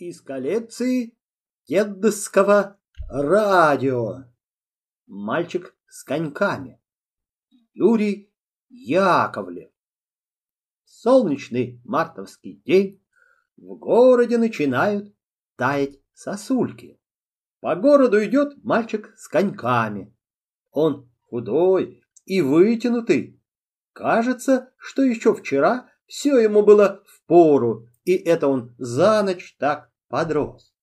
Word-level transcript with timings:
из 0.00 0.20
коллекции 0.20 1.14
дедовского 1.68 2.78
радио. 3.08 4.24
Мальчик 5.06 5.76
с 5.88 6.02
коньками. 6.04 6.80
Юрий 7.74 8.32
Яковлев. 8.68 9.70
Солнечный 10.84 11.80
мартовский 11.84 12.62
день 12.64 13.02
в 13.56 13.76
городе 13.76 14.38
начинают 14.38 15.14
таять 15.56 16.00
сосульки. 16.14 16.98
По 17.60 17.76
городу 17.76 18.24
идет 18.24 18.62
мальчик 18.64 19.12
с 19.16 19.28
коньками. 19.28 20.16
Он 20.70 21.10
худой 21.28 22.02
и 22.24 22.40
вытянутый. 22.40 23.38
Кажется, 23.92 24.72
что 24.78 25.02
еще 25.02 25.34
вчера 25.34 25.90
все 26.06 26.38
ему 26.38 26.62
было 26.62 27.02
в 27.06 27.22
пору, 27.26 27.86
и 28.04 28.14
это 28.14 28.48
он 28.48 28.74
за 28.78 29.22
ночь 29.22 29.56
так 29.58 29.89
подрос. 30.10 30.74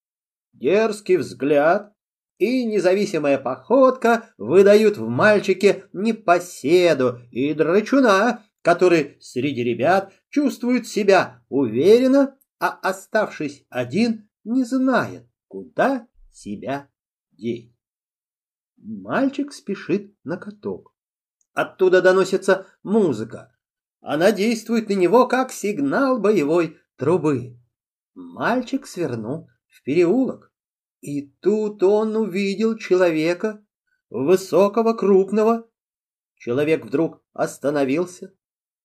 Дерзкий 0.53 1.17
взгляд 1.17 1.93
и 2.39 2.65
независимая 2.65 3.37
походка 3.37 4.33
выдают 4.37 4.97
в 4.97 5.07
мальчике 5.07 5.83
непоседу 5.93 7.19
и 7.29 7.53
драчуна, 7.53 8.43
который 8.63 9.17
среди 9.21 9.63
ребят 9.63 10.13
чувствует 10.29 10.87
себя 10.87 11.43
уверенно, 11.49 12.35
а 12.59 12.69
оставшись 12.81 13.65
один, 13.69 14.29
не 14.43 14.63
знает, 14.63 15.27
куда 15.47 16.07
себя 16.31 16.89
деть. 17.31 17.73
Мальчик 18.77 19.53
спешит 19.53 20.15
на 20.23 20.37
каток. 20.37 20.93
Оттуда 21.53 22.01
доносится 22.01 22.67
музыка. 22.83 23.55
Она 23.99 24.31
действует 24.31 24.89
на 24.89 24.93
него, 24.93 25.27
как 25.27 25.51
сигнал 25.51 26.19
боевой 26.19 26.77
трубы. 26.97 27.59
Мальчик 28.17 28.87
свернул 28.87 29.47
в 29.67 29.83
переулок. 29.83 30.51
И 31.01 31.29
тут 31.39 31.83
он 31.83 32.15
увидел 32.15 32.75
человека, 32.75 33.63
высокого, 34.09 34.93
крупного. 34.93 35.69
Человек 36.33 36.83
вдруг 36.83 37.21
остановился, 37.33 38.33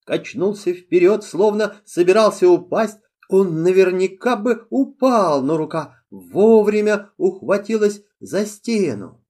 качнулся 0.04 0.74
вперед, 0.74 1.24
словно 1.24 1.76
собирался 1.86 2.46
упасть. 2.46 2.98
Он 3.30 3.62
наверняка 3.62 4.36
бы 4.36 4.66
упал, 4.68 5.42
но 5.42 5.56
рука 5.56 6.04
вовремя 6.10 7.10
ухватилась 7.16 8.02
за 8.20 8.44
стену. 8.44 9.24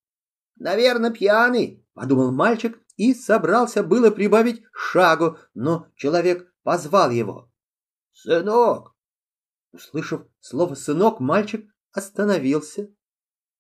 «Наверное, 0.57 1.13
пьяный»,— 1.13 1.87
подумал 1.95 2.33
мальчик 2.33 2.81
и 2.97 3.15
собрался 3.15 3.85
было 3.85 4.11
прибавить 4.11 4.65
шагу, 4.73 5.39
но 5.55 5.87
человек 5.95 6.53
позвал 6.65 7.13
его. 7.13 7.53
«Сынок!» 8.11 8.92
Услышав 9.73 10.27
слово 10.41 10.75
«сынок», 10.75 11.19
мальчик 11.21 11.69
остановился. 11.93 12.95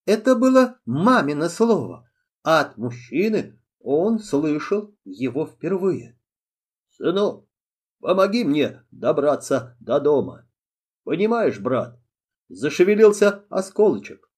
Это 0.04 0.36
было 0.36 0.78
мамино 0.84 1.48
слово, 1.48 2.08
а 2.42 2.60
от 2.60 2.76
мужчины 2.76 3.58
он 3.80 4.18
слышал 4.18 4.94
его 5.04 5.46
впервые. 5.46 6.18
«Сынок, 6.90 7.46
помоги 8.00 8.44
мне 8.44 8.84
добраться 8.90 9.76
до 9.80 10.00
дома. 10.00 10.46
Понимаешь, 11.04 11.58
брат, 11.58 11.98
зашевелился 12.48 13.44
осколочек. 13.48 14.30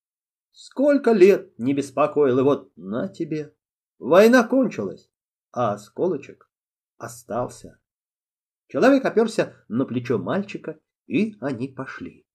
Сколько 0.52 1.12
лет 1.12 1.58
не 1.58 1.74
беспокоил, 1.74 2.38
и 2.38 2.42
вот 2.42 2.70
на 2.76 3.08
тебе. 3.08 3.54
Война 3.98 4.44
кончилась, 4.44 5.10
а 5.50 5.72
осколочек 5.72 6.48
остался. 6.96 7.80
Человек 8.68 9.04
оперся 9.04 9.54
на 9.68 9.84
плечо 9.84 10.18
мальчика, 10.18 10.78
и 11.06 11.36
они 11.40 11.68
пошли. 11.68 12.26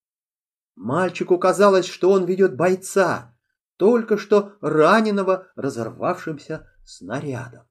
Мальчику 0.76 1.38
казалось, 1.38 1.86
что 1.86 2.12
он 2.12 2.26
ведет 2.26 2.56
бойца, 2.56 3.38
только 3.78 4.18
что 4.18 4.58
раненого 4.62 5.48
разорвавшимся 5.56 6.70
снарядом. 6.86 7.66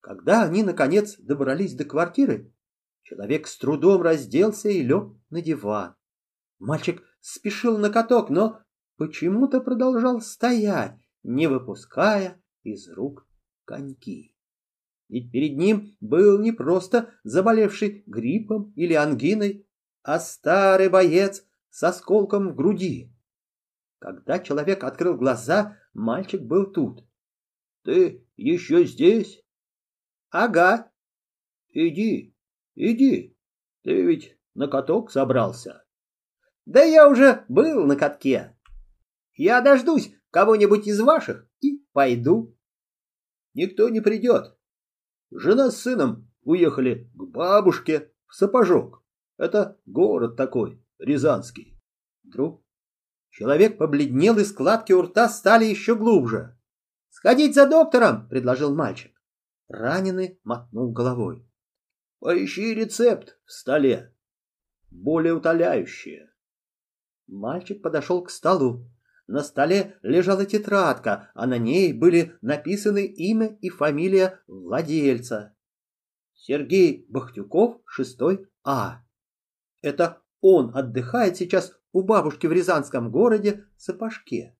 Когда 0.00 0.42
они, 0.42 0.62
наконец, 0.62 1.16
добрались 1.18 1.74
до 1.74 1.84
квартиры, 1.84 2.52
человек 3.02 3.46
с 3.46 3.56
трудом 3.56 4.02
разделся 4.02 4.68
и 4.68 4.82
лег 4.82 5.14
на 5.30 5.40
диван. 5.40 5.94
Мальчик 6.58 7.02
спешил 7.20 7.78
на 7.78 7.90
каток, 7.90 8.28
но 8.30 8.60
почему-то 8.96 9.60
продолжал 9.60 10.20
стоять, 10.20 10.98
не 11.22 11.46
выпуская 11.46 12.42
из 12.62 12.88
рук 12.88 13.26
коньки. 13.64 14.34
Ведь 15.08 15.30
перед 15.30 15.56
ним 15.56 15.96
был 16.00 16.38
не 16.40 16.52
просто 16.52 17.10
заболевший 17.22 18.02
гриппом 18.06 18.72
или 18.76 18.94
ангиной, 18.94 19.66
а 20.02 20.18
старый 20.18 20.88
боец 20.88 21.46
с 21.70 21.82
осколком 21.82 22.50
в 22.50 22.54
груди. 22.54 23.12
Когда 23.98 24.38
человек 24.40 24.84
открыл 24.84 25.16
глаза, 25.16 25.78
мальчик 25.94 26.42
был 26.42 26.70
тут. 26.72 27.06
«Ты 27.84 28.26
еще 28.36 28.84
здесь?» 28.84 29.44
«Ага». 30.30 30.90
«Иди, 31.68 32.36
иди, 32.74 33.36
ты 33.82 34.02
ведь 34.02 34.36
на 34.54 34.68
каток 34.68 35.10
собрался». 35.10 35.84
«Да 36.66 36.82
я 36.82 37.08
уже 37.08 37.44
был 37.48 37.86
на 37.86 37.96
катке. 37.96 38.56
Я 39.34 39.60
дождусь 39.60 40.14
кого-нибудь 40.30 40.86
из 40.86 41.00
ваших 41.00 41.48
и 41.60 41.78
пойду». 41.92 42.56
«Никто 43.54 43.88
не 43.88 44.00
придет. 44.00 44.56
Жена 45.30 45.70
с 45.70 45.78
сыном 45.78 46.30
уехали 46.42 47.10
к 47.14 47.24
бабушке 47.24 48.12
в 48.26 48.34
сапожок. 48.34 49.01
Это 49.36 49.78
город 49.86 50.36
такой, 50.36 50.82
Рязанский. 50.98 51.78
Вдруг 52.24 52.64
человек 53.30 53.78
побледнел, 53.78 54.38
и 54.38 54.44
складки 54.44 54.92
у 54.92 55.02
рта 55.02 55.28
стали 55.28 55.64
еще 55.64 55.94
глубже. 55.94 56.56
«Сходить 57.08 57.54
за 57.54 57.68
доктором!»— 57.68 58.28
предложил 58.30 58.74
мальчик. 58.74 59.12
Раненый 59.68 60.40
мотнул 60.44 60.92
головой. 60.92 61.46
«Поищи 62.20 62.74
рецепт 62.74 63.38
в 63.44 63.52
столе. 63.52 64.14
Более 64.90 65.34
утоляющее». 65.34 66.30
Мальчик 67.26 67.82
подошел 67.82 68.22
к 68.22 68.30
столу. 68.30 68.90
На 69.26 69.42
столе 69.42 69.98
лежала 70.02 70.44
тетрадка, 70.44 71.30
а 71.34 71.46
на 71.46 71.58
ней 71.58 71.92
были 71.92 72.36
написаны 72.42 73.06
имя 73.06 73.56
и 73.60 73.68
фамилия 73.68 74.40
владельца. 74.46 75.56
Сергей 76.34 77.06
Бахтюков, 77.08 77.80
6 77.86 78.20
А. 78.64 79.04
Это 79.82 80.22
он 80.40 80.74
отдыхает 80.76 81.36
сейчас 81.36 81.76
у 81.92 82.02
бабушки 82.02 82.46
в 82.46 82.52
Рязанском 82.52 83.10
городе 83.10 83.66
Сапожке. 83.76 84.56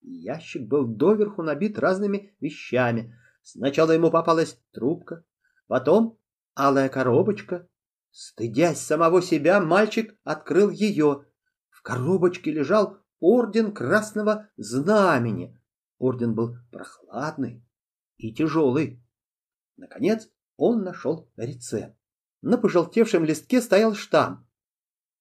Ящик 0.00 0.66
был 0.66 0.86
доверху 0.86 1.42
набит 1.42 1.78
разными 1.78 2.34
вещами. 2.40 3.16
Сначала 3.42 3.92
ему 3.92 4.10
попалась 4.10 4.58
трубка, 4.72 5.24
потом 5.66 6.18
алая 6.54 6.88
коробочка. 6.88 7.68
Стыдясь 8.10 8.80
самого 8.80 9.22
себя, 9.22 9.60
мальчик 9.60 10.16
открыл 10.24 10.70
ее. 10.70 11.24
В 11.70 11.82
коробочке 11.82 12.50
лежал 12.50 12.98
орден 13.20 13.72
Красного 13.72 14.48
Знамени. 14.56 15.58
Орден 15.98 16.34
был 16.34 16.56
прохладный 16.70 17.64
и 18.16 18.34
тяжелый. 18.34 19.02
Наконец 19.76 20.28
он 20.56 20.82
нашел 20.82 21.30
рецепт. 21.36 21.96
На 22.42 22.58
пожелтевшем 22.58 23.24
листке 23.24 23.62
стоял 23.62 23.94
штамп. 23.94 24.40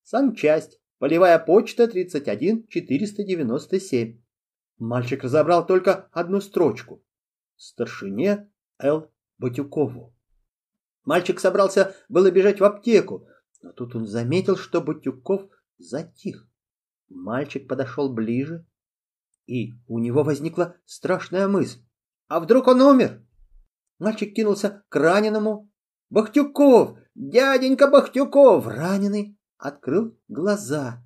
Санчасть, 0.01 0.81
полевая 0.97 1.39
почта 1.39 1.87
31497. 1.87 4.21
Мальчик 4.79 5.23
разобрал 5.23 5.65
только 5.65 6.09
одну 6.11 6.41
строчку. 6.41 7.01
Старшине 7.55 8.51
Л. 8.79 9.09
Батюкову. 9.37 10.13
Мальчик 11.05 11.39
собрался 11.39 11.95
было 12.09 12.31
бежать 12.31 12.59
в 12.59 12.63
аптеку, 12.63 13.27
но 13.61 13.71
тут 13.71 13.95
он 13.95 14.07
заметил, 14.07 14.57
что 14.57 14.81
Батюков 14.81 15.43
затих. 15.77 16.49
Мальчик 17.09 17.67
подошел 17.67 18.11
ближе, 18.11 18.65
и 19.45 19.73
у 19.87 19.99
него 19.99 20.23
возникла 20.23 20.75
страшная 20.85 21.47
мысль. 21.47 21.83
А 22.27 22.39
вдруг 22.39 22.67
он 22.67 22.81
умер? 22.81 23.23
Мальчик 23.99 24.33
кинулся 24.33 24.83
к 24.89 24.95
раненому. 24.95 25.70
«Бахтюков! 26.11 26.97
Дяденька 27.15 27.87
Бахтюков!» 27.87 28.67
Раненый 28.67 29.37
открыл 29.57 30.17
глаза, 30.27 31.01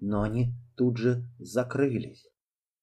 но 0.00 0.22
они 0.22 0.54
тут 0.74 0.96
же 0.96 1.22
закрылись. 1.38 2.26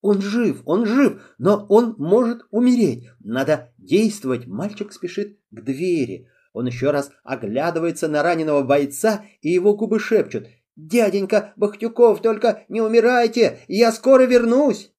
Он 0.00 0.22
жив, 0.22 0.62
он 0.64 0.86
жив, 0.86 1.34
но 1.38 1.66
он 1.68 1.96
может 1.98 2.46
умереть. 2.50 3.08
Надо 3.18 3.72
действовать. 3.78 4.46
Мальчик 4.46 4.92
спешит 4.92 5.40
к 5.50 5.60
двери. 5.60 6.28
Он 6.52 6.66
еще 6.66 6.92
раз 6.92 7.10
оглядывается 7.24 8.06
на 8.06 8.22
раненого 8.22 8.62
бойца, 8.62 9.24
и 9.40 9.50
его 9.50 9.74
губы 9.74 9.98
шепчут. 9.98 10.46
«Дяденька 10.76 11.52
Бахтюков, 11.56 12.22
только 12.22 12.64
не 12.68 12.80
умирайте, 12.80 13.58
я 13.66 13.90
скоро 13.90 14.22
вернусь!» 14.22 14.92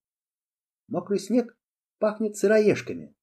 Мокрый 0.88 1.18
снег 1.18 1.56
пахнет 1.98 2.36
сыроежками. 2.36 3.14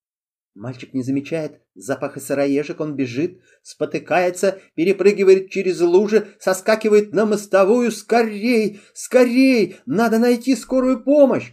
Мальчик 0.55 0.93
не 0.93 1.03
замечает 1.03 1.61
запаха 1.75 2.21
сыроежек, 2.21 2.79
он 2.79 2.95
бежит, 2.95 3.41
спотыкается, 3.61 4.61
перепрыгивает 4.73 5.49
через 5.49 5.81
лужи, 5.81 6.29
соскакивает 6.39 7.11
на 7.11 7.25
мостовую. 7.25 7.91
Скорей, 7.91 8.79
скорей, 8.93 9.75
надо 9.85 10.17
найти 10.17 10.55
скорую 10.55 11.03
помощь. 11.03 11.51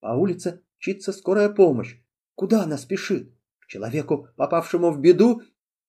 По 0.00 0.14
улице 0.14 0.62
мчится 0.78 1.12
скорая 1.12 1.50
помощь. 1.50 1.96
Куда 2.34 2.62
она 2.62 2.78
спешит? 2.78 3.30
К 3.58 3.66
человеку, 3.66 4.28
попавшему 4.36 4.90
в 4.90 4.98
беду? 4.98 5.42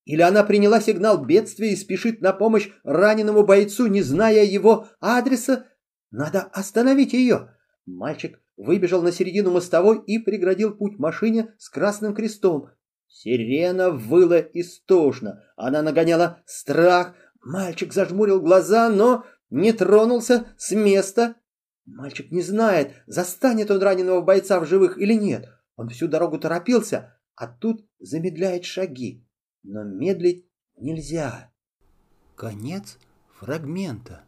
Или 0.04 0.22
она 0.22 0.44
приняла 0.44 0.82
сигнал 0.82 1.24
бедствия 1.24 1.72
и 1.72 1.78
спешит 1.78 2.20
на 2.20 2.34
помощь 2.34 2.70
раненому 2.84 3.46
бойцу, 3.46 3.88
не 3.88 4.02
зная 4.02 4.44
его 4.44 4.90
адреса? 5.00 5.68
Надо 6.12 6.42
остановить 6.42 7.14
ее. 7.14 7.56
Мальчик 7.86 8.43
выбежал 8.58 9.02
на 9.02 9.12
середину 9.12 9.52
мостовой 9.52 10.04
и 10.06 10.20
преградил 10.20 10.76
путь 10.76 11.00
машине 11.00 11.54
с 11.58 11.70
красным 11.70 12.14
крестом. 12.14 12.70
Сирена 13.08 13.92
выла 13.92 14.40
истошно. 14.40 15.44
Она 15.56 15.82
нагоняла 15.82 16.42
страх. 16.46 17.16
Мальчик 17.42 17.94
зажмурил 17.94 18.42
глаза, 18.42 18.90
но 18.90 19.26
не 19.50 19.72
тронулся 19.72 20.48
с 20.58 20.72
места. 20.72 21.36
Мальчик 21.86 22.32
не 22.32 22.42
знает, 22.42 22.94
застанет 23.08 23.70
он 23.70 23.82
раненого 23.82 24.22
бойца 24.22 24.60
в 24.60 24.66
живых 24.66 24.98
или 24.98 25.14
нет. 25.14 25.50
Он 25.76 25.90
всю 25.90 26.08
дорогу 26.08 26.40
торопился, 26.40 27.20
а 27.36 27.48
тут 27.48 27.86
замедляет 28.00 28.66
шаги. 28.66 29.28
Но 29.64 29.84
медлить 29.84 30.48
нельзя. 30.78 31.52
Конец 32.36 32.98
фрагмента. 33.38 34.24